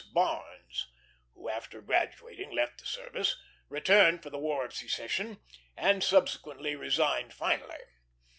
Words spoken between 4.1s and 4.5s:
for the